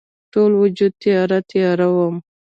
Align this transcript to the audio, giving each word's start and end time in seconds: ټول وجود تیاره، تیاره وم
ټول 0.33 0.51
وجود 0.63 0.93
تیاره، 1.01 1.39
تیاره 1.51 1.87
وم 1.95 2.15